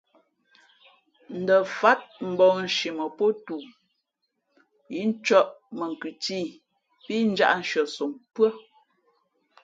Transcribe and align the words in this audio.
Ndα 1.41 1.57
fát 1.77 2.01
mbαᾱnshi 2.31 2.89
mα 2.97 3.05
pōtoo 3.17 3.61
yí 4.93 5.01
ncᾱʼ 5.11 5.47
mα 5.77 5.87
khʉ 5.99 6.09
tî 6.23 6.39
pí 7.05 7.15
njāʼ 7.31 7.57
shʉαsom 7.69 8.11
pʉ́ά. 8.35 8.49